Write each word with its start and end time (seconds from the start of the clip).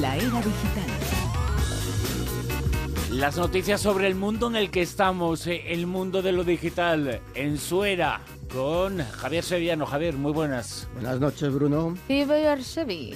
La 0.00 0.16
era 0.16 0.24
digital. 0.24 0.86
Las 3.10 3.36
noticias 3.36 3.80
sobre 3.80 4.06
el 4.06 4.14
mundo 4.14 4.46
en 4.46 4.56
el 4.56 4.70
que 4.70 4.80
estamos, 4.80 5.46
eh, 5.46 5.64
el 5.66 5.86
mundo 5.86 6.22
de 6.22 6.32
lo 6.32 6.44
digital, 6.44 7.20
en 7.34 7.58
su 7.58 7.84
era, 7.84 8.22
con 8.52 8.98
Javier 8.98 9.44
Sevillano. 9.44 9.84
Javier, 9.84 10.14
muy 10.14 10.32
buenas. 10.32 10.88
Buenas 10.94 11.20
noches, 11.20 11.52
Bruno. 11.52 11.94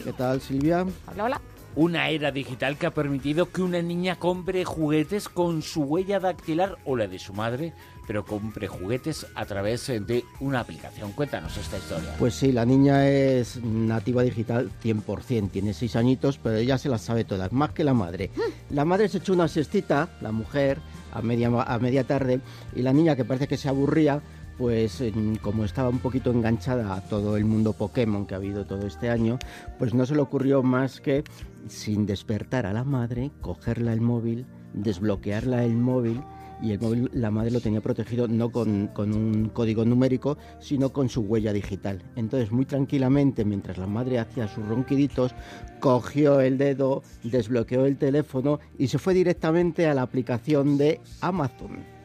¿Qué 0.05 0.13
tal, 0.13 0.41
Silvia? 0.43 0.85
Hola, 1.13 1.25
hola. 1.25 1.41
Una 1.77 2.09
era 2.11 2.31
digital 2.31 2.77
que 2.77 2.87
ha 2.87 2.91
permitido 2.91 3.51
que 3.51 3.63
una 3.63 3.81
niña 3.81 4.17
compre 4.17 4.65
juguetes 4.65 5.29
con 5.29 5.63
su 5.63 5.83
huella 5.83 6.21
dactilar 6.21 6.77
o 6.85 6.97
la 6.97 7.07
de 7.07 7.19
su 7.19 7.33
madre, 7.33 7.75
pero 8.07 8.25
compre 8.25 8.69
juguetes 8.69 9.27
a 9.35 9.45
través 9.45 9.89
eh, 9.89 10.01
de 10.01 10.25
una 10.41 10.61
aplicación. 10.61 11.13
Cuéntanos 11.13 11.57
esta 11.57 11.79
historia. 11.79 12.15
Pues 12.19 12.35
sí, 12.35 12.53
la 12.53 12.65
niña 12.65 13.09
es 13.09 13.63
nativa 13.63 14.23
digital 14.23 14.71
100%, 14.83 15.51
tiene 15.51 15.75
seis 15.75 15.97
añitos, 15.97 16.39
pero 16.39 16.57
ella 16.57 16.79
se 16.79 16.89
las 16.89 17.03
sabe 17.03 17.25
todas, 17.25 17.53
más 17.53 17.71
que 17.71 17.85
la 17.85 17.95
madre. 17.95 18.31
La 18.71 18.85
madre 18.85 19.09
se 19.09 19.19
echó 19.19 19.33
una 19.33 19.49
siestita, 19.49 20.09
la 20.21 20.33
mujer, 20.33 20.79
a 21.13 21.23
media, 21.23 21.49
a 21.49 21.79
media 21.79 22.05
tarde, 22.05 22.41
y 22.75 22.83
la 22.83 22.93
niña, 22.93 23.17
que 23.17 23.25
parece 23.25 23.49
que 23.49 23.57
se 23.57 23.69
aburría, 23.69 24.23
pues 24.59 25.03
como 25.43 25.65
estaba 25.65 25.89
un 25.89 25.99
poquito 25.99 26.31
enganchada 26.31 26.95
a 26.95 27.03
todo 27.03 27.37
el 27.37 27.45
mundo 27.45 27.75
Pokémon 27.75 28.27
que 28.27 28.35
ha 28.35 28.39
habido 28.39 28.65
todo 28.65 28.87
este 28.87 29.11
año, 29.11 29.39
pues 29.79 29.93
no 29.93 30.07
se 30.07 30.15
le 30.15 30.23
ocurrió 30.23 30.63
más 30.63 31.01
que, 31.01 31.25
sin 31.69 32.07
despertar 32.07 32.67
a 32.67 32.73
la 32.73 32.85
madre, 32.85 33.31
cogerla 33.41 33.93
el 33.93 34.01
móvil, 34.01 34.47
desbloquearla 34.73 35.65
el 35.65 35.77
móvil 35.77 36.23
y 36.63 36.73
el 36.73 36.81
móvil 36.81 37.11
la 37.13 37.31
madre 37.31 37.51
lo 37.51 37.61
tenía 37.61 37.81
protegido 37.81 38.29
no 38.29 38.51
con, 38.51 38.89
con, 38.89 39.13
un 39.13 39.49
código 39.51 39.85
numérico, 39.85 40.39
sino 40.59 40.93
con 40.93 41.09
su 41.09 41.23
huella 41.23 41.53
digital. 41.53 42.03
Entonces, 42.17 42.51
muy 42.53 42.65
tranquilamente, 42.65 43.45
mientras 43.45 43.79
la 43.79 43.87
madre 43.87 44.19
hacía 44.19 44.49
sus 44.49 44.67
ronquiditos, 44.67 45.35
cogió 45.81 46.41
el 46.41 46.59
dedo, 46.59 47.03
desbloqueó 47.23 47.87
el 47.87 47.97
teléfono 47.97 48.61
y 48.79 48.89
se 48.89 48.99
fue 48.99 49.15
directamente 49.15 49.87
a 49.87 49.95
la 49.95 50.03
aplicación 50.03 50.79
de 50.79 51.01
Amazon. 51.21 51.96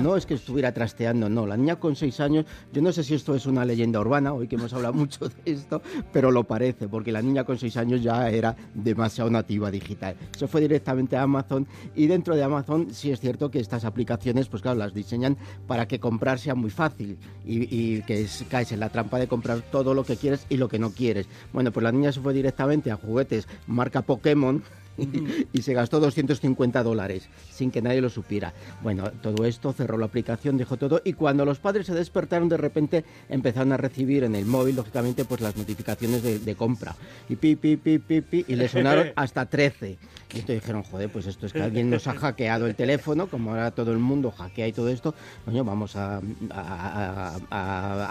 No 0.00 0.16
es 0.16 0.26
que 0.26 0.34
estuviera 0.34 0.72
trasteando, 0.72 1.28
no. 1.28 1.46
La 1.46 1.56
niña 1.56 1.76
con 1.76 1.96
seis 1.96 2.20
años, 2.20 2.46
yo 2.72 2.82
no 2.82 2.92
sé 2.92 3.04
si 3.04 3.14
esto 3.14 3.34
es 3.34 3.46
una 3.46 3.64
leyenda 3.64 4.00
urbana, 4.00 4.32
hoy 4.32 4.48
que 4.48 4.56
hemos 4.56 4.72
hablado 4.72 4.94
mucho 4.94 5.28
de 5.28 5.52
esto, 5.52 5.82
pero 6.12 6.30
lo 6.30 6.44
parece, 6.44 6.88
porque 6.88 7.12
la 7.12 7.22
niña 7.22 7.44
con 7.44 7.58
seis 7.58 7.76
años 7.76 8.02
ya 8.02 8.28
era 8.30 8.56
demasiado 8.74 9.30
nativa 9.30 9.70
digital. 9.70 10.16
Se 10.36 10.46
fue 10.46 10.60
directamente 10.60 11.16
a 11.16 11.22
Amazon 11.22 11.66
y 11.94 12.06
dentro 12.06 12.36
de 12.36 12.42
Amazon 12.42 12.88
sí 12.92 13.10
es 13.10 13.20
cierto 13.20 13.50
que 13.50 13.60
estas 13.60 13.84
aplicaciones, 13.84 14.48
pues 14.48 14.62
claro, 14.62 14.78
las 14.78 14.94
diseñan 14.94 15.36
para 15.66 15.86
que 15.86 16.00
comprar 16.00 16.38
sea 16.38 16.54
muy 16.54 16.70
fácil 16.70 17.18
y, 17.44 18.02
que 18.02 18.26
caes 18.48 18.72
en 18.72 18.80
la 18.80 18.88
trampa 18.88 19.18
de 19.18 19.28
comprar 19.28 19.60
todo 19.70 19.94
lo 19.94 20.04
que 20.04 20.16
quieres 20.16 20.46
y 20.48 20.56
lo 20.56 20.68
que 20.68 20.78
no 20.78 20.90
quieres. 20.90 21.26
Bueno, 21.52 21.72
pues 21.72 21.82
la 21.82 21.92
niña 21.92 22.12
se 22.12 22.20
fue 22.20 22.32
directamente 22.32 22.90
a 22.90 22.96
juguetes 22.96 23.46
marca 23.66 24.02
Pokémon 24.02 24.62
y 25.52 25.62
se 25.62 25.74
gastó 25.74 26.00
250 26.00 26.82
dólares 26.82 27.28
sin 27.50 27.70
que 27.70 27.82
nadie 27.82 28.00
lo 28.00 28.10
supiera. 28.10 28.52
Bueno, 28.82 29.10
todo 29.22 29.44
esto 29.44 29.72
cerró 29.72 29.98
la 29.98 30.06
aplicación, 30.06 30.56
dejó 30.56 30.76
todo 30.76 31.00
y 31.04 31.12
cuando 31.12 31.44
los 31.44 31.58
padres 31.58 31.86
se 31.86 31.94
despertaron 31.94 32.48
de 32.48 32.56
repente 32.56 33.04
empezaron 33.28 33.72
a 33.72 33.76
recibir 33.76 34.24
en 34.24 34.34
el 34.34 34.46
móvil, 34.46 34.76
lógicamente, 34.76 35.24
pues 35.24 35.40
las 35.40 35.56
notificaciones 35.56 36.22
de, 36.22 36.54
compra. 36.54 36.96
Y 37.28 37.36
pi, 37.36 37.56
pi, 37.56 37.76
pi, 37.76 37.98
pi, 37.98 38.20
pi, 38.20 38.44
y 38.48 38.56
le 38.56 38.68
sonaron 38.68 39.08
hasta 39.16 39.46
13. 39.46 39.90
Y 39.90 40.40
entonces 40.40 40.60
dijeron, 40.60 40.82
joder, 40.82 41.10
pues 41.10 41.26
esto 41.26 41.46
es 41.46 41.52
que 41.52 41.62
alguien 41.62 41.88
nos 41.88 42.06
ha 42.06 42.14
hackeado 42.18 42.66
el 42.66 42.74
teléfono, 42.74 43.28
como 43.28 43.50
ahora 43.50 43.70
todo 43.70 43.92
el 43.92 43.98
mundo 43.98 44.30
hackea 44.30 44.68
y 44.68 44.72
todo 44.72 44.88
esto, 44.88 45.14
coño, 45.44 45.64
vamos 45.64 45.96
a, 45.96 46.20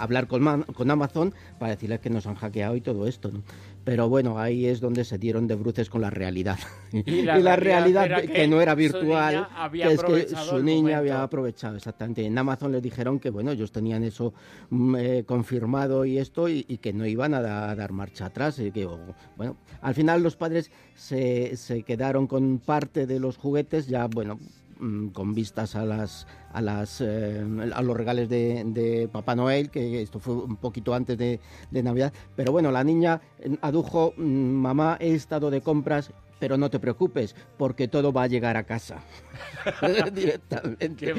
hablar 0.00 0.26
con, 0.26 0.62
con 0.62 0.90
Amazon 0.90 1.32
para 1.58 1.72
decirles 1.72 2.00
que 2.00 2.10
nos 2.10 2.26
han 2.26 2.34
hackeado 2.34 2.74
y 2.76 2.80
todo 2.80 3.06
esto, 3.06 3.30
¿no? 3.30 3.42
Pero 3.88 4.06
bueno, 4.06 4.38
ahí 4.38 4.66
es 4.66 4.80
donde 4.80 5.02
se 5.02 5.16
dieron 5.16 5.46
de 5.46 5.54
bruces 5.54 5.88
con 5.88 6.02
la 6.02 6.10
realidad. 6.10 6.58
Y 6.92 7.22
la, 7.22 7.56
realidad, 7.56 8.22
que, 8.22 8.46
no 8.46 8.60
era 8.60 8.74
virtual, 8.74 9.48
que 9.72 9.92
es 9.92 10.02
que 10.02 10.28
su 10.28 10.62
niña 10.62 10.98
había 10.98 11.22
aprovechado, 11.22 11.76
exactamente. 11.76 12.24
En 12.24 12.36
Amazon 12.36 12.70
les 12.70 12.82
dijeron 12.82 13.18
que, 13.18 13.30
bueno, 13.30 13.50
ellos 13.50 13.72
tenían 13.72 14.04
eso 14.04 14.34
mm, 14.68 14.96
eh, 14.96 15.24
confirmado 15.24 16.04
y 16.04 16.18
esto, 16.18 16.50
y, 16.50 16.64
que 16.64 16.92
no 16.92 17.06
iban 17.06 17.32
a, 17.32 17.40
dar 17.40 17.92
marcha 17.92 18.26
atrás. 18.26 18.58
Y 18.58 18.72
que, 18.72 18.86
bueno, 19.36 19.56
al 19.80 19.94
final 19.94 20.22
los 20.22 20.36
padres 20.36 20.70
se, 20.94 21.56
se 21.56 21.82
quedaron 21.82 22.26
con 22.26 22.58
parte 22.58 23.06
de 23.06 23.18
los 23.18 23.38
juguetes, 23.38 23.86
ya, 23.86 24.06
bueno, 24.06 24.38
con 25.12 25.34
vistas 25.34 25.74
a 25.74 25.84
las 25.84 26.26
a 26.52 26.60
las 26.60 27.00
eh, 27.00 27.44
a 27.74 27.82
los 27.82 27.96
regales 27.96 28.28
de, 28.28 29.08
Papá 29.12 29.34
Noel 29.34 29.70
que 29.70 30.02
esto 30.02 30.18
fue 30.18 30.34
un 30.34 30.56
poquito 30.56 30.94
antes 30.94 31.18
de, 31.18 31.40
Navidad 31.70 32.12
pero 32.36 32.52
bueno 32.52 32.70
la 32.70 32.84
niña 32.84 33.20
eh, 33.38 33.56
adujo 33.60 34.14
mm, 34.16 34.22
mamá 34.22 34.96
he 35.00 35.14
estado 35.14 35.50
de 35.50 35.60
compras 35.60 36.12
pero 36.38 36.56
no 36.56 36.70
te 36.70 36.78
preocupes, 36.78 37.34
porque 37.56 37.88
todo 37.88 38.12
va 38.12 38.24
a 38.24 38.26
llegar 38.26 38.56
a 38.56 38.64
casa. 38.64 39.02
directamente. 40.12 41.14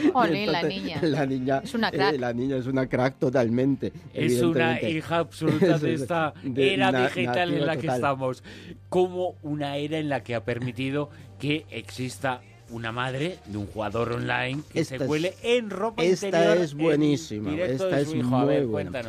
la 0.48 0.64
niña. 0.64 1.00
La 1.02 1.26
niña 1.26 1.62
es 1.64 1.74
una 1.74 1.92
crack. 1.92 2.14
Eh, 2.14 2.18
la 2.18 2.34
niña 2.34 2.58
es 2.58 2.68
una 2.68 2.88
crack 2.88 3.20
totalmente. 3.20 3.92
Es 4.14 4.42
una 4.42 4.82
hija 4.82 5.18
absoluta 5.20 5.78
de 5.78 5.94
esta 5.94 6.34
era 6.56 6.92
digital 6.92 7.54
en 7.54 7.66
la 7.66 7.78
que 7.78 7.88
estamos. 7.88 8.44
Como 8.88 9.36
una 9.42 9.78
era 9.78 9.98
en 9.98 10.10
la 10.10 10.24
que 10.24 10.36
ha 10.36 10.44
permitido 10.44 11.10
que 11.38 11.66
exista 11.70 12.42
una 12.72 12.92
madre 12.92 13.40
de 13.46 13.58
un 13.58 13.68
jugador 13.68 14.14
online 14.14 14.62
que 14.72 14.86
se 14.86 14.98
cuele 15.00 15.36
en 15.44 15.70
ropa 15.70 16.04
esta 16.04 16.56
es 16.56 16.74
buenísima. 16.74 17.56
Esta 17.56 18.00
es 18.00 18.14
muy 18.14 18.66
buena. 18.66 19.02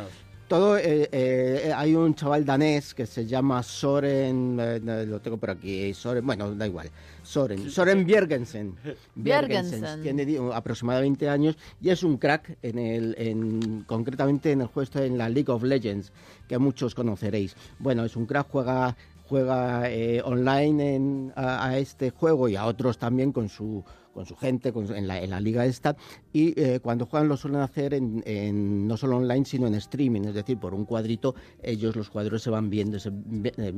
Todo, 0.47 0.77
eh, 0.77 1.07
eh, 1.13 1.71
hay 1.73 1.95
un 1.95 2.13
chaval 2.13 2.43
danés 2.43 2.93
que 2.93 3.05
se 3.05 3.25
llama 3.25 3.63
Soren, 3.63 4.57
eh, 4.59 5.05
lo 5.07 5.21
tengo 5.21 5.37
por 5.37 5.49
aquí, 5.49 5.93
Soren, 5.93 6.25
bueno, 6.25 6.53
da 6.53 6.67
igual, 6.67 6.89
Soren, 7.23 7.71
Soren 7.71 8.05
Bjergensen. 8.05 8.75
Bjergensen. 9.15 10.03
Tiene 10.03 10.37
aproximadamente 10.53 11.23
20 11.23 11.29
años 11.29 11.57
y 11.79 11.89
es 11.89 12.03
un 12.03 12.17
crack, 12.17 12.57
en 12.61 12.79
el, 12.79 13.15
en, 13.17 13.83
concretamente 13.87 14.51
en 14.51 14.59
el 14.59 14.67
juego 14.67 14.99
en 14.99 15.17
la 15.17 15.29
League 15.29 15.49
of 15.49 15.63
Legends, 15.63 16.11
que 16.49 16.57
muchos 16.57 16.95
conoceréis. 16.95 17.55
Bueno, 17.79 18.03
es 18.03 18.17
un 18.17 18.25
crack, 18.25 18.47
juega 18.51 18.97
juega 19.31 19.89
eh, 19.89 20.21
online 20.25 21.31
a, 21.37 21.77
este 21.77 22.09
juego 22.09 22.49
y 22.49 22.57
a 22.57 22.65
otros 22.65 22.97
también 22.97 23.31
con 23.31 23.47
su 23.47 23.81
con 24.13 24.25
su 24.25 24.35
gente 24.35 24.73
en, 24.75 25.07
la, 25.07 25.21
en, 25.21 25.29
la, 25.29 25.39
liga 25.39 25.65
esta 25.65 25.95
y 26.33 26.59
eh, 26.59 26.79
cuando 26.81 27.05
juegan 27.05 27.27
lo 27.27 27.37
suelen 27.37 27.61
hacer 27.61 27.93
en, 27.93 28.87
no 28.87 28.97
solo 28.97 29.17
online 29.17 29.45
sino 29.45 29.67
en 29.67 29.75
streaming, 29.75 30.21
es 30.21 30.33
decir, 30.33 30.57
por 30.57 30.73
un 30.73 30.85
cuadrito 30.85 31.35
ellos 31.61 31.95
los 31.95 32.09
cuadros 32.09 32.41
se 32.43 32.49
van 32.49 32.69
viendo, 32.69 32.99
se, 32.99 33.09
eh, 33.09 33.73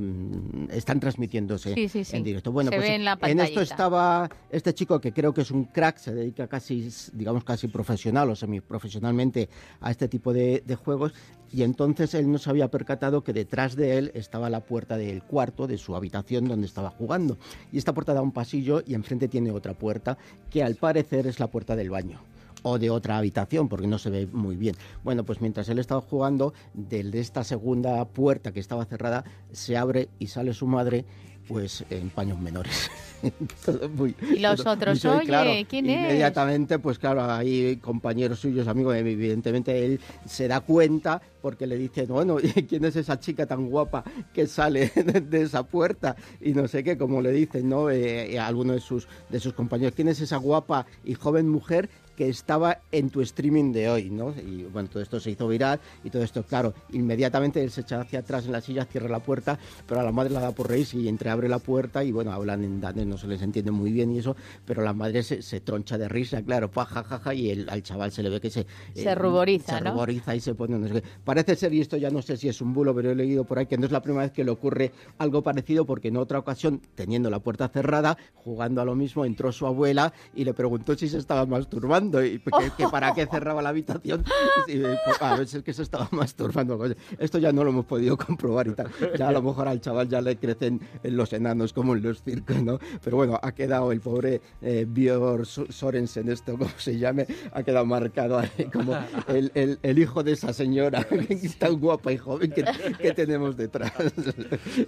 están 0.71 0.99
transmitiéndose 0.99 1.73
en 2.11 2.23
directo. 2.23 2.51
Bueno, 2.51 2.71
pues 2.71 2.89
en, 2.89 3.39
esto 3.39 3.61
estaba 3.61 4.29
este 4.49 4.73
chico 4.73 4.99
que 4.99 5.13
creo 5.13 5.33
que 5.33 5.41
es 5.41 5.51
un 5.51 5.65
crack, 5.65 5.97
se 5.97 6.13
dedica 6.13 6.47
casi, 6.47 6.89
digamos, 7.13 7.43
casi 7.43 7.67
profesional 7.67 8.29
o 8.29 8.35
semiprofesionalmente 8.35 9.49
a 9.81 9.91
este 9.91 10.07
tipo 10.07 10.33
de, 10.33 10.63
de 10.65 10.75
juegos 10.75 11.13
y 11.53 11.61
entonces 11.61 12.15
él 12.15 12.31
no 12.31 12.39
se 12.39 12.49
había 12.49 12.71
percatado 12.71 13.23
que 13.23 13.31
detrás 13.31 13.75
de 13.75 13.99
él 13.99 14.11
estaba 14.15 14.49
la 14.49 14.61
puerta 14.61 14.97
del 14.97 15.21
cuarto 15.21 15.67
de 15.67 15.77
su 15.77 15.95
habitación 15.95 16.47
donde 16.47 16.65
estaba 16.65 16.89
jugando. 16.89 17.37
Y 17.71 17.77
esta 17.77 17.93
puerta 17.93 18.15
da 18.15 18.23
un 18.23 18.31
pasillo 18.31 18.81
y 18.85 18.95
enfrente 18.95 19.27
tiene 19.27 19.51
otra 19.51 19.75
puerta 19.75 20.17
que 20.49 20.63
al 20.63 20.75
parecer 20.75 21.27
es 21.27 21.39
la 21.39 21.47
puerta 21.47 21.75
del 21.75 21.89
baño 21.89 22.19
o 22.63 22.79
de 22.79 22.89
otra 22.89 23.17
habitación, 23.17 23.67
porque 23.69 23.87
no 23.87 23.99
se 23.99 24.09
ve 24.09 24.27
muy 24.31 24.55
bien. 24.55 24.75
Bueno, 25.03 25.23
pues 25.23 25.41
mientras 25.41 25.69
él 25.69 25.79
estaba 25.79 26.01
jugando, 26.01 26.53
de 26.73 27.19
esta 27.19 27.43
segunda 27.43 28.05
puerta 28.05 28.51
que 28.51 28.59
estaba 28.59 28.85
cerrada, 28.85 29.25
se 29.51 29.77
abre 29.77 30.09
y 30.17 30.27
sale 30.27 30.53
su 30.53 30.65
madre, 30.65 31.05
pues 31.47 31.83
en 31.89 32.09
paños 32.09 32.39
menores. 32.39 32.89
y 34.31 34.39
los 34.39 34.65
otros, 34.65 35.03
oye, 35.05 35.65
¿quién 35.69 35.89
es? 35.89 35.99
Inmediatamente, 35.99 36.79
pues 36.79 36.99
claro, 36.99 37.23
hay 37.23 37.77
compañeros 37.77 38.39
suyos, 38.39 38.67
amigos, 38.67 38.95
evidentemente 38.95 39.85
él 39.85 39.99
se 40.25 40.47
da 40.47 40.61
cuenta 40.61 41.21
porque 41.41 41.67
le 41.67 41.77
dice, 41.77 42.05
bueno, 42.05 42.37
¿quién 42.69 42.85
es 42.85 42.95
esa 42.95 43.19
chica 43.19 43.45
tan 43.45 43.69
guapa 43.69 44.03
que 44.33 44.47
sale 44.47 44.91
de 44.95 45.41
esa 45.41 45.63
puerta? 45.63 46.15
Y 46.41 46.53
no 46.53 46.67
sé 46.67 46.83
qué, 46.83 46.97
como 46.97 47.21
le 47.21 47.31
dicen, 47.31 47.69
¿no? 47.69 47.89
Eh, 47.89 48.37
a 48.39 48.47
alguno 48.47 48.73
de 48.73 48.79
sus, 48.79 49.07
de 49.29 49.39
sus 49.39 49.53
compañeros, 49.53 49.93
¿quién 49.95 50.07
es 50.07 50.21
esa 50.21 50.37
guapa 50.37 50.85
y 51.03 51.13
joven 51.13 51.49
mujer 51.49 51.89
que 52.15 52.29
estaba 52.29 52.79
en 52.91 53.09
tu 53.09 53.21
streaming 53.21 53.71
de 53.71 53.89
hoy, 53.89 54.09
¿no? 54.09 54.31
Y 54.31 54.63
bueno, 54.63 54.89
todo 54.89 55.01
esto 55.01 55.19
se 55.19 55.31
hizo 55.31 55.47
viral 55.47 55.79
y 56.03 56.09
todo 56.09 56.23
esto, 56.23 56.43
claro, 56.43 56.73
inmediatamente 56.91 57.63
él 57.63 57.71
se 57.71 57.81
echa 57.81 58.01
hacia 58.01 58.19
atrás 58.19 58.45
en 58.45 58.51
la 58.51 58.61
silla, 58.61 58.85
cierra 58.85 59.09
la 59.09 59.19
puerta, 59.19 59.57
pero 59.87 60.01
a 60.01 60.03
la 60.03 60.11
madre 60.11 60.31
la 60.31 60.39
da 60.39 60.51
por 60.51 60.69
reír 60.69 60.83
y 60.93 61.07
entreabre 61.07 61.47
la 61.47 61.59
puerta 61.59 62.03
y 62.03 62.11
bueno, 62.11 62.31
hablan 62.31 62.63
en 62.63 62.81
danés, 62.81 63.07
no 63.07 63.17
se 63.17 63.27
les 63.27 63.41
entiende 63.41 63.71
muy 63.71 63.91
bien 63.91 64.11
y 64.11 64.19
eso, 64.19 64.35
pero 64.65 64.83
la 64.83 64.93
madre 64.93 65.23
se, 65.23 65.59
troncha 65.61 65.97
de 65.97 66.09
risa, 66.09 66.41
claro, 66.41 66.69
pa, 66.69 66.85
ja, 66.85 67.33
y 67.33 67.49
el, 67.49 67.69
al 67.69 67.83
chaval 67.83 68.11
se 68.11 68.21
le 68.21 68.29
ve 68.29 68.41
que 68.41 68.49
se... 68.49 68.65
Se 68.93 69.09
eh, 69.09 69.15
ruboriza, 69.15 69.79
Se 69.79 69.89
ruboriza 69.89 70.35
y 70.35 70.39
se 70.39 70.53
pone... 70.55 70.77
No 70.77 70.87
sé 70.87 71.01
qué. 71.01 71.03
Parece 71.23 71.55
ser, 71.55 71.73
y 71.73 71.81
esto 71.81 71.97
ya 71.97 72.09
no 72.09 72.21
sé 72.21 72.37
si 72.37 72.49
es 72.49 72.61
un 72.61 72.73
bulo, 72.73 72.93
pero 72.93 73.11
he 73.11 73.15
leído 73.15 73.45
por 73.45 73.59
ahí 73.59 73.65
que 73.65 73.77
no 73.77 73.85
es 73.85 73.91
la 73.91 74.01
primera 74.01 74.23
vez 74.23 74.31
que 74.31 74.43
le 74.43 74.51
ocurre 74.51 74.91
algo 75.19 75.41
parecido 75.41 75.85
porque 75.85 76.09
en 76.09 76.17
otra 76.17 76.39
ocasión, 76.39 76.81
teniendo 76.95 77.29
la 77.29 77.39
puerta 77.39 77.69
cerrada, 77.69 78.17
jugando 78.35 78.81
a 78.81 78.85
lo 78.85 78.95
mismo, 78.95 79.25
entró 79.25 79.51
su 79.51 79.65
abuela 79.65 80.13
y 80.35 80.43
le 80.43 80.53
preguntó 80.53 80.95
si 80.95 81.07
se 81.07 81.17
estaba 81.17 81.45
masturbando 81.45 82.02
masturbando 82.03 82.25
y 82.25 82.39
que, 82.77 82.87
para 82.87 83.13
qué 83.13 83.25
cerraba 83.31 83.61
la 83.61 83.69
habitación. 83.69 84.23
Y, 84.67 84.79
pues, 84.79 85.21
a 85.21 85.35
veces 85.35 85.63
que 85.63 85.73
se 85.73 85.83
estaba 85.83 86.07
masturbando. 86.11 86.79
Esto 87.17 87.37
ya 87.37 87.51
no 87.51 87.63
lo 87.63 87.69
hemos 87.71 87.85
podido 87.85 88.17
comprobar 88.17 88.67
y 88.67 88.73
tal. 88.73 88.89
Ya 89.17 89.29
a 89.29 89.31
lo 89.31 89.41
mejor 89.41 89.67
al 89.67 89.81
chaval 89.81 90.09
ya 90.09 90.21
le 90.21 90.37
crecen 90.37 90.81
los 91.03 91.33
enanos 91.33 91.73
como 91.73 91.95
en 91.95 92.03
los 92.03 92.23
circos, 92.23 92.61
¿no? 92.61 92.79
Pero 93.03 93.17
bueno, 93.17 93.39
ha 93.41 93.51
quedado 93.53 93.91
el 93.91 94.01
pobre 94.01 94.41
eh, 94.61 94.85
Björn 94.87 95.45
Sorensen, 95.45 96.29
esto 96.29 96.53
como 96.57 96.69
se 96.77 96.97
llame, 96.97 97.27
ha 97.51 97.63
quedado 97.63 97.85
marcado 97.85 98.39
ahí 98.39 98.69
como 98.71 98.95
el, 99.27 99.79
el, 99.81 99.99
hijo 99.99 100.23
de 100.23 100.33
esa 100.33 100.53
señora 100.53 101.05
tan 101.59 101.79
guapa 101.79 102.11
y 102.11 102.17
joven 102.17 102.51
que, 102.51 102.65
que 102.99 103.13
tenemos 103.13 103.57
detrás. 103.57 103.93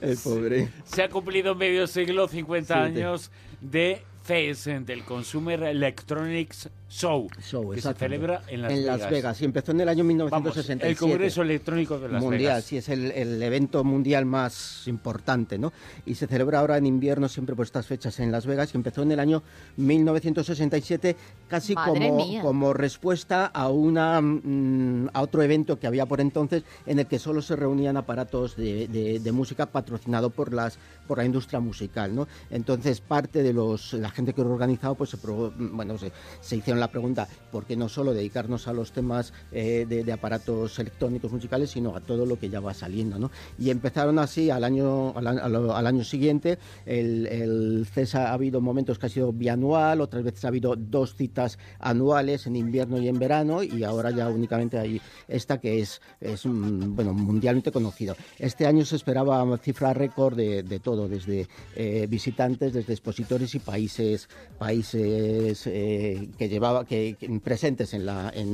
El 0.01 0.17
pobre. 0.17 0.69
Se 0.85 1.03
ha 1.03 1.09
cumplido 1.09 1.55
medio 1.55 1.87
siglo, 1.87 2.27
50 2.27 2.83
años 2.83 3.31
de 3.61 4.03
CES, 4.25 4.65
del 4.85 5.03
Consumer 5.03 5.63
Electronics 5.63 6.69
Show, 6.95 7.27
que 7.73 7.81
se 7.81 7.93
celebra 7.93 8.43
en 8.47 8.61
Las 8.61 8.71
en 8.71 8.85
Las 8.85 9.09
Vegas. 9.09 9.41
Y 9.41 9.45
empezó 9.45 9.73
en 9.73 9.81
el 9.81 9.89
año 9.89 10.05
1967. 10.05 10.87
el 10.87 10.97
Congreso 10.97 11.41
Electrónico 11.41 11.99
de 11.99 12.07
Las 12.07 12.21
mundial, 12.21 12.53
Vegas. 12.53 12.63
sí, 12.63 12.77
es 12.77 12.87
el, 12.87 13.11
el, 13.11 13.43
evento 13.43 13.83
mundial 13.83 14.25
más 14.25 14.87
importante, 14.87 15.57
¿no? 15.57 15.73
Y 16.05 16.15
se 16.15 16.25
celebra 16.25 16.59
ahora 16.59 16.77
en 16.77 16.85
invierno, 16.85 17.27
siempre 17.27 17.53
por 17.53 17.65
estas 17.65 17.85
fechas 17.85 18.19
en 18.21 18.31
Las 18.31 18.45
Vegas, 18.45 18.73
y 18.73 18.77
empezó 18.77 19.01
en 19.01 19.11
el 19.11 19.19
año 19.19 19.43
1967, 19.75 21.17
casi 21.49 21.75
como, 21.75 22.41
como 22.41 22.73
respuesta 22.73 23.47
a, 23.47 23.67
una, 23.67 24.21
mm, 24.21 25.09
a 25.11 25.21
otro 25.21 25.43
evento 25.43 25.77
que 25.77 25.87
había 25.87 26.05
por 26.05 26.21
entonces, 26.21 26.63
en 26.85 26.99
el 26.99 27.07
que 27.07 27.19
solo 27.19 27.41
se 27.41 27.57
reunían 27.57 27.97
aparatos 27.97 28.55
de, 28.55 28.87
de, 28.87 29.31
música 29.33 29.65
patrocinado 29.65 30.29
por, 30.29 30.53
las, 30.53 30.77
por 31.09 31.17
la 31.17 31.25
industria 31.25 31.59
musical, 31.59 32.15
¿no? 32.15 32.25
Entonces, 32.49 33.01
parte 33.01 33.43
de 33.43 33.51
los, 33.51 33.91
la 33.93 34.09
gente 34.11 34.31
que 34.31 34.41
lo 34.41 34.51
organizado, 34.51 34.95
pues 34.95 35.09
se, 35.09 35.17
bueno, 35.17 35.97
se, 35.97 36.13
se 36.39 36.55
hicieron 36.55 36.84
la 36.85 36.91
pregunta, 36.91 37.27
¿por 37.51 37.65
qué 37.65 37.75
no 37.75 37.89
solo 37.89 38.13
dedicarnos 38.13 38.67
a 38.67 38.73
los 38.73 38.91
temas 38.91 39.33
eh, 39.51 39.85
de, 39.87 40.11
aparatos 40.11 40.77
electrónicos 40.77 41.31
musicales, 41.31 41.71
sino 41.71 41.95
a 41.95 41.99
todo 41.99 42.25
lo 42.25 42.37
que 42.37 42.49
ya 42.49 42.59
va 42.59 42.73
saliendo? 42.73 43.17
¿no? 43.17 43.31
Y 43.57 43.71
empezaron 43.71 44.19
así 44.19 44.49
al 44.49 44.63
año, 44.63 45.13
al, 45.17 45.87
año 45.87 46.03
siguiente. 46.03 46.59
El, 46.85 47.25
el, 47.25 47.87
CESA 47.91 48.29
ha 48.29 48.33
habido 48.33 48.61
momentos 48.61 48.99
que 48.99 49.07
ha 49.07 49.09
sido 49.09 49.33
bianual, 49.33 50.01
otras 50.01 50.23
veces 50.23 50.45
ha 50.45 50.49
habido 50.49 50.75
dos 50.75 51.15
citas 51.15 51.57
anuales 51.79 52.45
en 52.45 52.55
invierno 52.55 52.99
y 52.99 53.07
en 53.07 53.17
verano, 53.17 53.63
y 53.63 53.83
ahora 53.83 54.11
ya 54.11 54.29
únicamente 54.29 54.77
hay 54.77 55.01
esta 55.27 55.59
que 55.59 55.81
es, 55.81 56.01
es 56.21 56.43
bueno, 56.45 57.13
mundialmente 57.13 57.71
conocido. 57.71 58.15
Este 58.37 58.67
año 58.67 58.85
se 58.85 58.95
esperaba 58.95 59.45
cifra 59.57 59.93
récord 59.93 60.35
de, 60.35 60.63
de 60.63 60.79
todo, 60.79 61.07
desde 61.07 61.47
eh, 61.75 62.05
visitantes, 62.07 62.73
desde 62.73 62.93
expositores 62.93 63.55
y 63.55 63.59
países, 63.59 64.29
países 64.59 65.65
eh, 65.65 66.29
que 66.37 66.49
llevan 66.49 66.64
que, 66.87 67.15
presentes 67.43 67.93
en, 67.93 68.01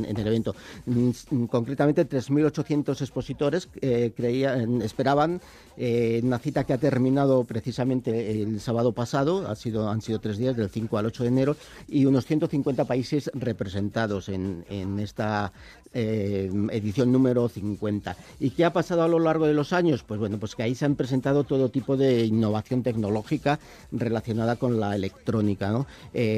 el 0.06 0.28
evento. 0.28 0.56
Mm, 0.86 1.46
concretamente, 1.46 2.08
3.800 2.08 3.02
expositores 3.02 3.70
eh, 3.82 4.12
creían, 4.16 4.82
esperaban 4.82 5.42
eh, 5.78 6.22
una 6.24 6.40
cita 6.40 6.64
que 6.64 6.74
ha 6.74 6.78
terminado 6.78 7.44
precisamente 7.44 8.42
el 8.42 8.60
sábado 8.60 8.92
pasado, 8.92 9.48
ha 9.48 9.56
sido, 9.56 9.90
han 9.90 10.02
sido 10.02 10.20
tres 10.20 10.38
días, 10.38 10.56
del 10.56 10.70
5 10.70 10.98
al 10.98 11.08
8 11.08 11.24
de 11.24 11.30
enero, 11.30 11.56
y 11.88 12.06
unos 12.06 12.26
150 12.26 12.86
países 12.86 13.32
representados 13.34 14.30
en, 14.30 14.66
esta 15.00 15.52
eh, 15.94 16.52
edición 16.72 17.12
número 17.12 17.48
50. 17.50 18.16
¿Y 18.40 18.52
qué 18.52 18.66
ha 18.66 18.74
pasado 18.74 19.04
a 19.04 19.08
lo 19.08 19.20
largo 19.20 19.48
de 19.48 19.54
los 19.54 19.74
años? 19.74 20.04
Pues 20.04 20.20
bueno, 20.20 20.40
pues 20.40 20.56
que 20.56 20.64
ahí 20.64 20.76
se 20.76 20.86
han 20.86 20.96
presentado 20.96 21.44
todo 21.44 21.70
tipo 21.70 21.98
de 21.98 22.26
innovación 22.26 22.84
tecnológica 22.84 23.60
relacionada 23.92 24.58
con 24.58 24.80
la 24.80 24.96
electrónica. 24.96 25.72
¿no? 25.72 25.88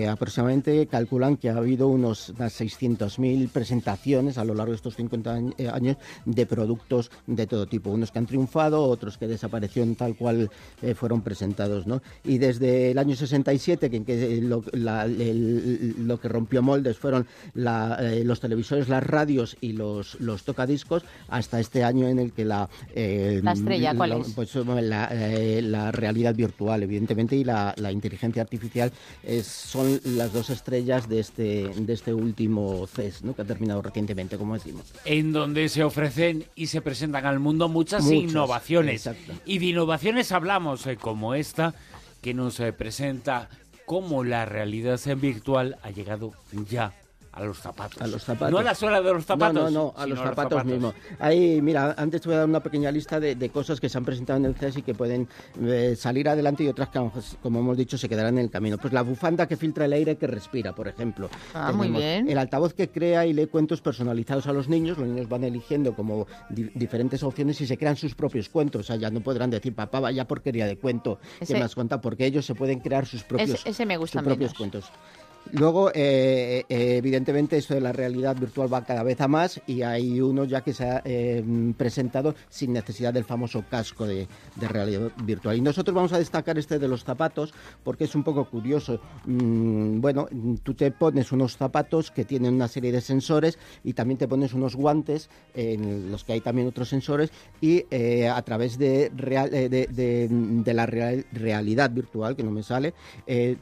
Aproximadamente 0.09 0.87
calculan 0.87 1.37
que 1.37 1.49
ha 1.49 1.59
habido 1.63 1.88
unos, 1.88 2.30
unas 2.30 2.60
600.000 2.60 3.50
presentaciones 3.50 4.38
a 4.38 4.45
lo 4.45 4.54
largo 4.54 4.71
de 4.71 4.77
estos 4.77 4.95
50 4.95 5.39
eh, 5.57 5.69
años 5.69 5.98
de 6.25 6.45
productos 6.45 7.12
de 7.27 7.48
todo 7.48 7.65
tipo. 7.65 7.89
Unos 7.89 8.12
que 8.12 8.19
han 8.19 8.25
triunfado, 8.25 8.83
otros 8.83 9.18
que 9.18 9.27
desaparecieron 9.27 9.95
tal 9.95 10.15
cual 10.15 10.50
fueron 10.95 11.21
presentados. 11.21 11.88
¿no? 11.88 12.01
Y 12.24 12.38
desde 12.38 12.92
el 12.92 12.98
año 12.98 13.15
67, 13.15 13.89
que, 13.89 14.04
que 14.04 14.42
lo, 14.42 14.63
lo, 14.74 16.19
que 16.19 16.27
rompió 16.27 16.62
moldes 16.62 16.98
fueron 16.98 17.27
los 17.54 18.39
televisores, 18.39 18.89
las 18.89 19.04
radios, 19.04 19.57
y 19.62 19.74
los, 19.74 20.19
los 20.19 20.44
tocadiscos 20.44 21.04
hasta 21.27 21.60
este 21.60 21.83
año 21.83 22.07
en 22.07 22.19
el 22.19 22.31
que 22.31 22.45
la... 22.45 22.69
Eh, 22.95 23.39
la 23.44 23.54
estrella, 23.54 23.95
¿cuál 23.95 24.13
es? 24.13 24.33
Pues, 24.33 24.56
eh, 24.56 25.62
la, 25.63 25.92
realidad 25.92 26.36
virtual, 26.36 26.83
evidentemente, 26.83 27.36
y 27.36 27.44
la, 27.44 27.74
inteligencia 27.92 28.42
artificial 28.42 28.92
son 29.44 30.00
las 30.04 30.33
dos 30.33 30.50
estrellas 30.50 31.07
de 31.07 31.19
este, 31.19 31.52
de 31.53 31.94
este 31.94 32.13
último 32.13 32.88
CES, 32.88 33.23
¿no? 33.23 33.35
que 33.35 33.41
ha 33.41 33.45
terminado 33.45 33.81
recientemente, 33.81 34.38
como 34.38 34.55
decimos. 34.55 34.85
En 35.05 35.31
donde 35.31 35.69
se 35.69 35.83
ofrecen 35.83 36.45
y 36.55 36.67
se 36.67 36.81
presentan 36.81 37.25
al 37.25 37.39
mundo 37.39 37.69
muchas, 37.69 38.09
innovaciones. 38.09 39.09
Y 39.45 39.59
de 39.59 39.65
innovaciones 39.67 40.31
hablamos, 40.31 40.85
eh, 40.88 40.97
como 40.97 41.35
esta, 41.35 41.75
que 42.21 42.33
nos 42.33 42.61
presenta 42.77 43.50
cómo 43.85 44.23
la 44.23 44.45
realidad 44.45 45.00
virtual 45.17 45.77
ha 45.83 45.91
llegado 45.91 46.31
ya 46.69 46.94
a 47.33 47.44
los 47.44 47.59
zapatos. 47.59 48.01
A 48.01 48.07
los 48.07 48.24
zapatos. 48.24 48.51
No 48.51 48.59
a 48.59 48.63
la 48.63 48.75
suela 48.75 49.01
de 49.01 49.12
los 49.12 49.25
zapatos. 49.25 49.56
No, 49.56 49.69
no, 49.71 49.94
a, 49.97 50.06
los, 50.06 50.19
zapatos 50.19 50.63
mismos. 50.65 50.94
Ahí, 51.19 51.62
mira, 51.62 51.95
antes 51.97 52.21
te 52.21 52.30
voy 52.30 52.35
a 52.35 52.39
dar 52.39 52.47
una 52.47 52.62
pequeña 52.62 52.91
lista 52.91 53.19
de, 53.19 53.50
cosas 53.50 53.80
que 53.80 53.89
se 53.89 53.97
han 53.97 54.06
presentado 54.06 54.38
en 54.38 54.45
el 54.45 54.56
CES 54.56 54.77
y 54.77 54.81
que 54.83 54.94
pueden 54.94 55.27
eh, 55.62 55.95
salir 55.97 56.30
adelante 56.30 56.63
y 56.63 56.68
otras 56.68 56.89
que, 56.89 57.00
como 57.41 57.59
hemos 57.59 57.77
dicho, 57.77 57.97
se 57.97 58.07
quedarán 58.07 58.38
en 58.38 58.45
el 58.45 58.51
camino. 58.51 58.77
Pues 58.77 58.94
la 58.94 59.01
bufanda 59.01 59.47
que 59.47 59.57
filtra 59.57 59.85
el 59.85 59.94
aire 59.94 60.15
que 60.15 60.27
respira, 60.27 60.74
por 60.74 60.88
ejemplo. 60.88 61.30
Ah, 61.53 61.71
muy 61.71 61.89
bien. 61.89 62.30
El 62.30 62.38
altavoz 62.38 62.74
que 62.74 62.89
crea 62.89 63.25
y 63.25 63.33
lee 63.33 63.47
cuentos 63.47 63.81
personalizados 63.81 64.45
a 64.47 64.53
los 64.53 64.69
niños. 64.69 64.97
Los 64.97 65.07
niños 65.07 65.27
van 65.27 65.44
eligiendo 65.44 65.95
como 65.95 66.27
diferentes 66.50 67.24
opciones 67.24 67.59
y 67.62 67.68
se 67.68 67.77
crean 67.77 67.95
sus 67.95 68.13
propios 68.13 68.50
cuentos. 68.50 68.81
O 68.81 68.83
sea, 68.83 68.95
ya 68.95 69.09
no 69.09 69.21
podrán 69.21 69.50
decir, 69.50 69.74
papá, 69.74 70.00
vaya 70.00 70.27
porquería 70.27 70.68
de 70.68 70.77
cuento 70.77 71.19
que 71.45 71.53
me 71.53 71.62
has 71.62 71.74
contado, 71.74 72.01
porque 72.01 72.25
ellos 72.25 72.45
se 72.45 72.53
pueden 72.53 72.79
crear 72.79 73.06
sus 73.06 73.24
propios, 73.24 73.65
ese, 73.65 73.86
me 73.86 73.97
gusta 73.97 74.19
sus 74.19 74.27
propios 74.27 74.53
cuentos. 74.53 74.91
Luego, 75.51 75.91
eh, 75.93 76.63
eh, 76.69 76.97
evidentemente, 76.97 77.57
esto 77.57 77.73
de 77.73 77.81
la 77.81 77.91
realidad 77.91 78.35
virtual 78.35 78.73
va 78.73 78.83
cada 78.83 79.03
vez 79.03 79.19
a 79.21 79.27
más 79.27 79.61
y 79.67 79.81
hay 79.81 80.19
uno 80.21 80.45
ya 80.45 80.61
que 80.61 80.73
se 80.73 80.85
ha 80.85 81.01
eh, 81.05 81.43
presentado 81.77 82.33
sin 82.49 82.73
necesidad 82.73 83.13
del 83.13 83.25
famoso 83.25 83.63
casco 83.69 84.07
de, 84.07 84.27
realidad 84.59 85.11
virtual. 85.23 85.57
Y 85.57 85.61
nosotros 85.61 85.93
vamos 85.93 86.13
a 86.13 86.17
destacar 86.17 86.57
este 86.57 86.79
de 86.79 86.87
los 86.87 87.03
zapatos 87.03 87.53
porque 87.83 88.05
es 88.05 88.15
un 88.15 88.23
poco 88.23 88.45
curioso. 88.45 88.99
Mm, 89.25 89.99
bueno, 89.99 90.27
tú 90.63 90.73
te 90.73 90.91
pones 90.91 91.31
unos 91.31 91.57
zapatos 91.57 92.09
que 92.09 92.25
tienen 92.25 92.55
una 92.55 92.67
serie 92.67 92.91
de 92.91 93.01
sensores 93.01 93.59
y 93.83 93.93
también 93.93 94.17
te 94.17 94.27
pones 94.27 94.53
unos 94.53 94.75
guantes 94.75 95.29
en 95.53 96.09
los 96.09 96.23
que 96.23 96.33
hay 96.33 96.41
también 96.41 96.67
otros 96.67 96.89
sensores 96.89 97.31
y 97.61 97.83
a 98.25 98.41
través 98.41 98.77
de, 98.77 99.09
de, 99.09 100.73
la 100.73 100.85
realidad 100.85 101.91
virtual, 101.91 102.35
que 102.35 102.43
no 102.43 102.51
me 102.51 102.63
sale, 102.63 102.93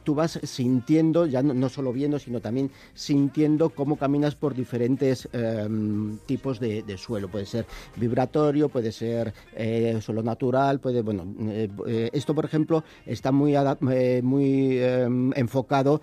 tú 0.04 0.14
vas 0.14 0.38
sintiendo, 0.42 1.26
ya 1.26 1.42
no 1.42 1.68
solo 1.72 1.92
viendo, 1.92 2.18
sino 2.18 2.40
también 2.40 2.70
sintiendo 2.94 3.70
cómo 3.70 3.96
caminas 3.96 4.34
por 4.34 4.54
diferentes 4.54 5.28
em, 5.32 6.18
tipos 6.26 6.60
de, 6.60 6.82
suelo. 6.96 7.28
Puede 7.28 7.46
ser 7.46 7.66
vibratorio, 7.96 8.68
puede 8.68 8.92
ser 8.92 9.32
eh, 9.54 9.98
suelo 10.00 10.22
natural, 10.22 10.80
puede, 10.80 11.02
bueno, 11.02 11.26
eh, 11.48 11.68
eh, 11.86 12.10
esto 12.12 12.34
por 12.34 12.44
ejemplo 12.44 12.84
está 13.06 13.32
muy, 13.32 13.54
muy 14.22 14.78
em, 14.78 15.32
enfocado, 15.34 16.00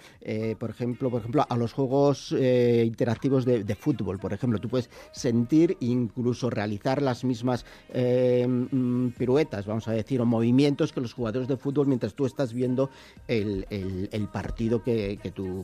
por 0.60 0.70
ejemplo, 0.70 1.10
por 1.10 1.22
ejemplo, 1.22 1.46
a 1.48 1.58
los 1.58 1.74
juegos 1.74 2.32
interactivos 2.32 3.46
de, 3.46 3.76
fútbol. 3.76 4.20
Por 4.20 4.34
ejemplo, 4.34 4.60
tú 4.60 4.68
puedes 4.68 4.90
sentir, 5.12 5.78
incluso 5.80 6.50
realizar 6.50 7.02
las 7.02 7.24
mismas 7.24 7.66
em, 7.94 9.12
piruetas, 9.12 9.66
vamos 9.66 9.88
a 9.88 9.92
decir, 9.92 10.20
o 10.22 10.26
movimientos 10.26 10.92
que 10.92 11.02
los 11.02 11.14
jugadores 11.14 11.48
de 11.48 11.58
fútbol 11.58 11.88
mientras 11.88 12.14
tú 12.14 12.26
estás 12.26 12.54
viendo 12.54 12.90
el, 13.28 13.66
partido 14.32 14.84
que, 14.84 15.18
que 15.22 15.32
tú 15.32 15.59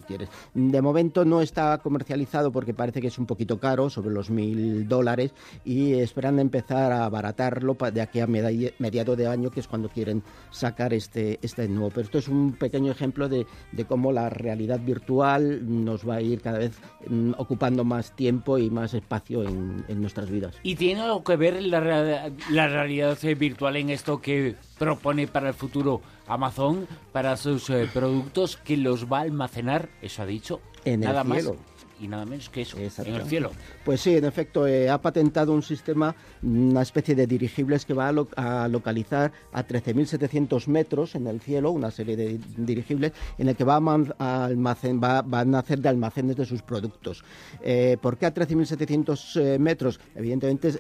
De 0.53 0.81
momento 0.81 1.25
no 1.25 1.41
está 1.41 1.77
comercializado 1.79 2.51
porque 2.51 2.73
parece 2.73 3.01
que 3.01 3.07
es 3.07 3.17
un 3.17 3.25
poquito 3.25 3.59
caro, 3.59 3.89
sobre 3.89 4.13
los 4.13 4.29
mil 4.29 4.87
dólares, 4.87 5.33
y 5.63 5.93
esperan 5.93 6.39
empezar 6.39 6.91
a 6.91 7.05
abaratarlo 7.05 7.77
de 7.93 8.01
aquí 8.01 8.19
a 8.19 8.27
mediado 8.27 9.15
de 9.15 9.27
año, 9.27 9.51
que 9.51 9.59
es 9.59 9.67
cuando 9.67 9.89
quieren 9.89 10.23
sacar 10.51 10.93
este, 10.93 11.39
este 11.41 11.67
nuevo. 11.67 11.89
Pero 11.89 12.01
esto 12.01 12.17
es 12.17 12.27
un 12.27 12.53
pequeño 12.53 12.91
ejemplo 12.91 13.29
de, 13.29 13.45
cómo 13.87 14.11
la 14.11 14.29
realidad 14.29 14.79
virtual 14.79 15.61
nos 15.83 16.07
va 16.07 16.15
a 16.15 16.21
ir 16.21 16.41
cada 16.41 16.59
vez 16.59 16.79
mm, 17.07 17.33
ocupando 17.37 17.83
más 17.83 18.15
tiempo 18.15 18.57
y 18.57 18.69
más 18.69 18.93
espacio 18.93 19.43
en, 19.43 19.85
nuestras 20.01 20.29
vidas. 20.29 20.55
¿Y 20.63 20.75
tiene 20.75 21.01
algo 21.01 21.23
que 21.23 21.35
ver 21.35 21.61
la, 21.63 22.29
la 22.49 22.67
realidad 22.67 23.17
virtual 23.37 23.77
en 23.77 23.89
esto 23.89 24.21
que 24.21 24.55
propone 24.77 25.27
para 25.27 25.49
el 25.49 25.53
futuro 25.53 26.01
Amazon 26.27 26.87
para 27.11 27.37
sus 27.37 27.69
eh, 27.69 27.89
productos 27.93 28.57
que 28.57 28.77
los 28.77 29.11
va 29.11 29.19
a 29.19 29.21
almacenar, 29.21 29.89
eso 30.01 30.21
ha 30.21 30.25
dicho, 30.25 30.61
en 30.83 31.01
nada 31.01 31.21
el 31.21 31.31
cielo. 31.31 31.55
Y 31.99 32.07
nada 32.07 32.25
menos 32.25 32.49
que 32.49 32.61
eso, 32.61 32.77
en 32.77 33.15
el 33.15 33.23
cielo. 33.25 33.51
Pues 33.83 34.01
sí, 34.01 34.15
en 34.15 34.25
efecto, 34.25 34.67
eh, 34.67 34.89
ha 34.89 35.01
patentado 35.01 35.53
un 35.53 35.63
sistema, 35.63 36.15
una 36.43 36.81
especie 36.81 37.15
de 37.15 37.27
dirigibles 37.27 37.85
que 37.85 37.93
va 37.93 38.09
a, 38.09 38.67
localizar 38.67 39.31
a 39.51 39.65
13.700 39.65 40.67
metros 40.67 41.15
en 41.15 41.27
el 41.27 41.39
cielo, 41.41 41.71
una 41.71 41.91
serie 41.91 42.15
de 42.15 42.39
dirigibles, 42.57 43.13
en 43.37 43.49
el 43.49 43.55
que 43.55 43.63
va 43.63 43.75
a, 43.75 44.45
almacén, 44.45 45.01
va, 45.01 45.21
van 45.21 45.55
a 45.55 45.59
hacer 45.59 45.79
de 45.79 45.89
almacenes 45.89 46.35
de 46.35 46.45
sus 46.45 46.61
productos. 46.61 47.23
Eh, 47.61 47.97
¿Por 48.01 48.17
qué 48.17 48.25
a 48.25 48.33
13.700 48.33 49.41
eh, 49.41 49.59
metros? 49.59 49.99
Evidentemente, 50.15 50.71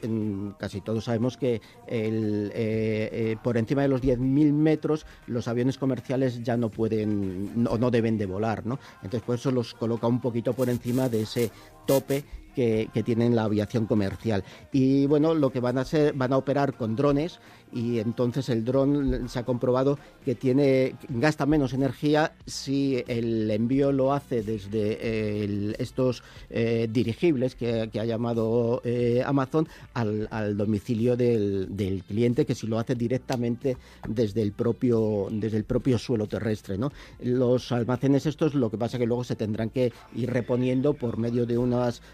casi 0.57 0.81
todos 0.81 1.05
sabemos 1.05 1.37
que 1.37 1.61
el, 1.87 3.39
por 3.43 3.57
encima 3.57 3.83
de 3.83 3.87
los 3.87 4.01
10.000 4.01 4.53
metros 4.53 5.05
los 5.27 5.47
aviones 5.47 5.77
comerciales 5.77 6.43
ya 6.43 6.57
no 6.57 6.69
pueden 6.69 7.67
o 7.69 7.77
no 7.77 7.91
deben 7.91 8.17
de 8.17 8.25
volar, 8.25 8.65
¿no? 8.65 8.79
Entonces, 9.03 9.21
por 9.21 9.35
eso 9.35 9.51
los 9.51 9.73
coloca 9.73 10.07
un 10.07 10.19
poquito 10.19 10.53
por 10.53 10.69
encima 10.69 11.09
de 11.09 11.14
ese 11.21 11.51
tope 11.85 12.23
que, 12.55 12.89
que, 12.93 13.03
tienen 13.03 13.35
la 13.35 13.43
aviación 13.43 13.85
comercial. 13.85 14.43
Y 14.71 15.07
bueno, 15.07 15.33
lo 15.33 15.49
que 15.49 15.59
van 15.59 15.77
a 15.77 15.81
hacer, 15.81 16.13
van 16.13 16.31
a 16.31 16.37
operar 16.37 16.75
con 16.77 16.95
drones 16.95 17.39
y 17.75 17.99
entonces 17.99 18.47
el 18.49 18.63
dron 18.63 19.27
se 19.27 19.39
ha 19.39 19.43
comprobado 19.43 19.99
que 20.23 20.33
tiene 20.33 20.95
gasta 21.09 21.45
menos 21.45 21.73
energía 21.73 22.33
si 22.45 23.03
el 23.07 23.51
envío 23.51 23.91
lo 23.91 24.13
hace 24.13 24.41
desde 24.43 25.81
estos 25.81 26.23
eh, 26.49 26.87
dirigibles 26.89 27.55
que, 27.55 27.89
ha 27.95 28.05
llamado 28.05 28.81
eh, 28.85 29.21
Amazon 29.25 29.67
al, 29.93 30.57
domicilio 30.57 31.17
del, 31.17 32.03
cliente 32.07 32.45
que 32.45 32.55
si 32.55 32.65
lo 32.65 32.79
hace 32.79 32.95
directamente 32.95 33.77
desde 34.07 34.41
el 34.41 34.53
propio 34.53 35.27
desde 35.29 35.57
el 35.57 35.65
propio 35.65 35.97
suelo 35.97 36.27
terrestre 36.27 36.77
¿no? 36.77 36.91
los 37.19 37.71
almacenes 37.71 38.25
estos 38.25 38.55
lo 38.55 38.69
que 38.69 38.77
pasa 38.77 38.97
que 38.97 39.05
luego 39.05 39.23
se 39.23 39.35
tendrán 39.35 39.69
que 39.69 39.91
ir 40.15 40.29
reponiendo 40.29 40.93
por 40.93 41.17
medio 41.17 41.45
de 41.45 41.57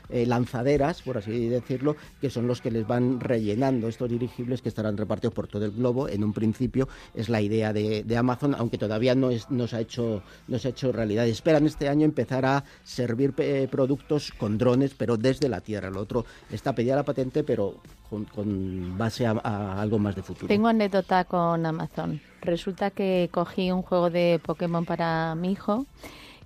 eh, 0.09 0.25
lanzaderas 0.25 1.01
por 1.01 1.17
así 1.17 1.47
decirlo 1.49 1.95
que 2.19 2.29
son 2.29 2.47
los 2.47 2.61
que 2.61 2.71
les 2.71 2.87
van 2.87 3.19
rellenando 3.19 3.87
estos 3.87 4.09
dirigibles 4.09 4.61
que 4.61 4.69
estarán 4.69 4.97
repartidos 4.97 5.33
por 5.33 5.47
todo 5.47 5.65
el 5.65 5.71
globo, 5.71 6.07
en 6.07 6.23
un 6.23 6.33
principio 6.33 6.87
es 7.13 7.29
la 7.29 7.41
idea 7.41 7.73
de, 7.73 8.05
Amazon, 8.17 8.55
aunque 8.57 8.77
todavía 8.77 9.15
no, 9.15 9.29
es, 9.29 9.47
se 9.67 9.75
ha 9.75 9.79
hecho, 9.79 10.21
no 10.47 10.59
se 10.59 10.67
ha 10.67 10.71
hecho 10.71 10.91
realidad. 10.91 11.27
Esperan 11.27 11.65
este 11.65 11.89
año 11.89 12.05
empezar 12.05 12.45
a 12.45 12.63
servir 12.83 13.33
eh, 13.37 13.67
productos 13.69 14.31
con 14.37 14.57
drones, 14.57 14.93
pero 14.95 15.17
desde 15.17 15.49
la 15.49 15.61
Tierra. 15.61 15.89
Lo 15.89 16.01
otro 16.01 16.25
está 16.51 16.73
pedida 16.73 16.95
la 16.95 17.03
patente, 17.03 17.43
pero 17.43 17.75
con, 18.09 18.97
base 18.97 19.25
a, 19.25 19.81
algo 19.81 19.97
más 19.97 20.15
de 20.15 20.21
futuro. 20.21 20.47
Tengo 20.47 20.67
anécdota 20.67 21.23
con 21.23 21.65
Amazon. 21.65 22.21
Resulta 22.41 22.91
que 22.91 23.29
cogí 23.31 23.71
un 23.71 23.81
juego 23.81 24.09
de 24.09 24.39
Pokémon 24.43 24.85
para 24.85 25.35
mi 25.35 25.51
hijo 25.51 25.85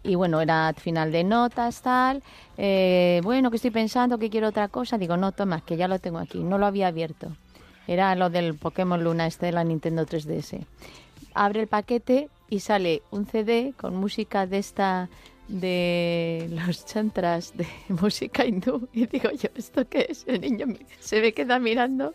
y 0.06 0.16
bueno, 0.16 0.42
era 0.42 0.74
final 0.74 1.12
de 1.12 1.24
notas, 1.24 1.82
tal. 1.82 2.24
Eh, 2.58 3.22
bueno, 3.24 3.50
que 3.50 3.58
estoy 3.58 3.72
pensando, 3.72 4.18
que 4.18 4.30
quiero 4.30 4.50
otra 4.50 4.68
cosa. 4.68 4.98
Digo, 4.98 5.18
no, 5.18 5.32
toma, 5.32 5.62
que 5.62 5.78
ya 5.78 5.88
lo 5.88 6.00
tengo 6.00 6.20
aquí. 6.20 6.40
No 6.44 6.58
lo 6.58 6.66
había 6.66 6.88
abierto. 6.88 7.36
Era 7.88 8.16
lo 8.16 8.30
del 8.30 8.56
Pokémon 8.56 9.04
Luna 9.04 9.28
este 9.28 9.48
de 9.48 9.52
la 9.52 9.64
Nintendo 9.64 10.06
3DS. 10.06 10.66
Abre 11.34 11.62
el 11.62 11.68
paquete 11.68 12.30
y 12.50 12.60
sale 12.60 13.02
un 13.12 13.26
CD 13.26 13.74
con 13.78 13.96
música 13.96 14.48
de 14.48 14.58
esta 14.58 15.10
de 15.48 16.48
los 16.50 16.86
chantras 16.86 17.56
de 17.56 17.68
música 17.90 18.46
hindú 18.46 18.88
y 18.94 19.06
digo 19.06 19.30
yo, 19.32 19.50
¿esto 19.56 19.88
qué 19.88 20.08
es? 20.10 20.24
El 20.28 20.42
niño 20.42 20.66
se 21.00 21.22
me 21.22 21.34
queda 21.34 21.60
mirando. 21.60 22.14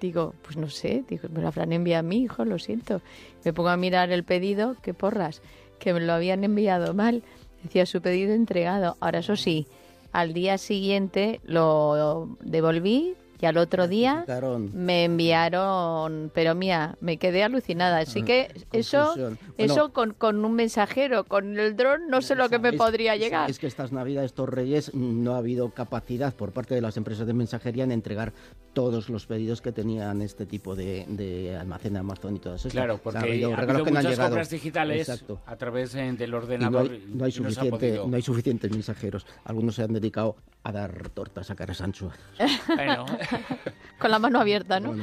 Digo, 0.00 0.34
pues 0.42 0.56
no 0.56 0.68
sé, 0.68 1.04
digo, 1.08 1.28
me 1.28 1.40
lo 1.40 1.48
habrán 1.48 1.72
enviado 1.72 2.00
a 2.00 2.08
mi 2.08 2.22
hijo, 2.22 2.44
lo 2.44 2.58
siento. 2.60 3.02
Me 3.44 3.52
pongo 3.52 3.70
a 3.70 3.76
mirar 3.76 4.12
el 4.12 4.22
pedido, 4.22 4.76
qué 4.80 4.94
porras, 4.94 5.42
que 5.78 5.92
me 5.92 6.00
lo 6.00 6.12
habían 6.12 6.44
enviado 6.44 6.94
mal. 6.94 7.22
Decía 7.62 7.86
su 7.86 8.00
pedido 8.00 8.34
entregado. 8.34 8.96
Ahora 9.00 9.20
eso 9.20 9.36
sí, 9.36 9.66
al 10.12 10.32
día 10.32 10.58
siguiente 10.58 11.40
lo 11.44 12.36
devolví, 12.40 13.14
y 13.40 13.46
al 13.46 13.56
otro 13.56 13.86
día 13.86 14.24
me 14.72 15.04
enviaron, 15.04 16.30
pero 16.34 16.54
mía, 16.54 16.96
me 17.00 17.18
quedé 17.18 17.44
alucinada. 17.44 17.98
Así 17.98 18.20
ah, 18.22 18.24
que 18.24 18.66
eso, 18.72 19.14
eso 19.56 19.92
con, 19.92 20.12
con, 20.14 20.44
un 20.44 20.54
mensajero, 20.54 21.24
con 21.24 21.58
el 21.58 21.76
dron, 21.76 22.08
no 22.08 22.20
sé 22.20 22.34
lo 22.34 22.48
que 22.48 22.58
me 22.58 22.72
podría 22.72 23.16
llegar. 23.16 23.48
Es 23.48 23.58
que 23.58 23.66
estas 23.66 23.92
Navidades, 23.92 24.32
estos 24.32 24.48
Reyes, 24.48 24.94
no 24.94 25.34
ha 25.34 25.38
habido 25.38 25.70
capacidad 25.70 26.34
por 26.34 26.52
parte 26.52 26.74
de 26.74 26.80
las 26.80 26.96
empresas 26.96 27.26
de 27.26 27.32
mensajería 27.32 27.84
en 27.84 27.92
entregar 27.92 28.32
todos 28.72 29.08
los 29.08 29.26
pedidos 29.26 29.60
que 29.60 29.72
tenían 29.72 30.22
este 30.22 30.46
tipo 30.46 30.74
de, 30.74 31.04
de 31.08 31.56
almacén 31.56 31.94
de 31.94 31.98
Amazon 32.00 32.36
y 32.36 32.38
todas 32.38 32.60
esas. 32.60 32.72
Claro, 32.72 33.00
porque 33.02 33.18
ha 33.18 33.22
habido, 33.22 33.50
muchas 33.50 34.18
compras 34.18 34.50
digitales 34.50 35.24
a 35.46 35.56
través 35.56 35.92
del 35.92 36.34
ordenador. 36.34 36.90
no 37.08 37.24
hay, 37.24 37.32
suficiente, 37.32 38.00
no 38.06 38.16
hay 38.16 38.22
suficientes 38.22 38.70
mensajeros. 38.70 39.26
Algunos 39.44 39.74
se 39.74 39.82
han 39.82 39.92
dedicado 39.92 40.36
a 40.68 40.72
dar 40.72 41.08
tortas 41.10 41.50
a 41.50 41.54
cara 41.54 41.74
Sancho. 41.74 42.10
Bueno, 42.68 43.06
Con 43.98 44.10
la 44.10 44.18
mano 44.18 44.40
abierta, 44.40 44.78
¿no? 44.80 44.94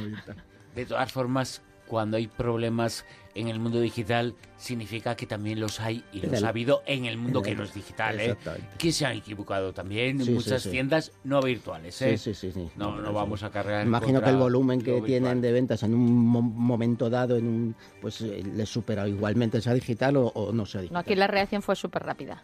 De 0.74 0.86
todas 0.86 1.12
formas, 1.12 1.62
cuando 1.86 2.16
hay 2.16 2.26
problemas 2.26 3.04
en 3.34 3.48
el 3.48 3.58
mundo 3.58 3.80
digital, 3.80 4.34
significa 4.56 5.14
que 5.14 5.26
también 5.26 5.60
los 5.60 5.78
hay 5.80 6.02
y 6.12 6.20
los 6.20 6.42
ha 6.42 6.48
habido 6.48 6.82
en 6.86 7.04
el 7.04 7.18
mundo 7.18 7.42
que 7.42 7.54
no 7.54 7.64
es 7.64 7.74
digital, 7.74 8.18
¿eh? 8.18 8.36
Que 8.78 8.92
se 8.92 9.04
han 9.04 9.16
equivocado 9.16 9.74
también 9.74 10.20
en 10.20 10.34
muchas 10.34 10.62
tiendas 10.62 11.12
no 11.24 11.42
virtuales, 11.42 12.00
¿eh? 12.00 12.16
Sí, 12.16 12.32
sí, 12.32 12.50
sí. 12.50 12.70
No, 12.76 12.96
no 13.00 13.12
vamos 13.12 13.42
a 13.42 13.50
cargar. 13.50 13.86
Imagino 13.86 14.22
que 14.22 14.30
el 14.30 14.36
volumen 14.36 14.80
que 14.80 15.02
tienen 15.02 15.40
de 15.40 15.52
ventas 15.52 15.82
en 15.82 15.94
un 15.94 16.24
momento 16.24 17.10
dado, 17.10 17.36
en 17.36 17.46
un, 17.46 17.76
pues 18.00 18.22
eh, 18.22 18.42
les 18.54 18.68
supera 18.68 19.06
igualmente, 19.06 19.60
sea 19.60 19.74
digital 19.74 20.16
o, 20.16 20.50
no 20.52 20.64
sea 20.64 20.80
digital. 20.80 20.94
No, 20.94 21.00
aquí 21.00 21.14
la 21.14 21.26
reacción 21.26 21.60
fue 21.60 21.76
súper 21.76 22.04
rápida. 22.04 22.42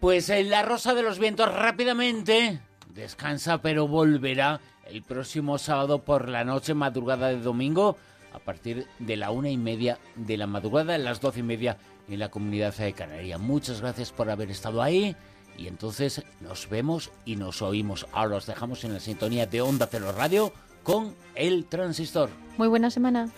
Pues 0.00 0.28
en 0.30 0.50
La 0.50 0.62
Rosa 0.62 0.94
de 0.94 1.02
los 1.02 1.18
Vientos 1.18 1.52
rápidamente 1.52 2.60
descansa, 2.94 3.62
pero 3.62 3.88
volverá 3.88 4.60
el 4.86 5.02
próximo 5.02 5.58
sábado 5.58 6.02
por 6.02 6.28
la 6.28 6.44
noche, 6.44 6.74
madrugada 6.74 7.28
de 7.28 7.40
domingo, 7.40 7.96
a 8.32 8.38
partir 8.38 8.86
de 8.98 9.16
la 9.16 9.30
una 9.30 9.50
y 9.50 9.56
media 9.56 9.98
de 10.14 10.36
la 10.36 10.46
madrugada, 10.46 10.94
a 10.94 10.98
las 10.98 11.20
doce 11.20 11.40
y 11.40 11.42
media 11.42 11.78
en 12.08 12.18
la 12.18 12.30
comunidad 12.30 12.74
de 12.74 12.92
Canarias. 12.92 13.40
Muchas 13.40 13.80
gracias 13.80 14.12
por 14.12 14.30
haber 14.30 14.50
estado 14.50 14.82
ahí 14.82 15.16
y 15.56 15.66
entonces 15.66 16.22
nos 16.40 16.68
vemos 16.68 17.10
y 17.24 17.36
nos 17.36 17.62
oímos. 17.62 18.06
Ahora 18.12 18.36
os 18.36 18.46
dejamos 18.46 18.84
en 18.84 18.92
la 18.92 19.00
sintonía 19.00 19.46
de 19.46 19.60
Onda 19.60 19.88
Cero 19.90 20.12
Radio 20.16 20.52
con 20.82 21.14
el 21.34 21.64
transistor. 21.66 22.30
Muy 22.58 22.68
buena 22.68 22.90
semana. 22.90 23.28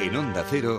En 0.00 0.16
Onda 0.16 0.44
Cero. 0.48 0.70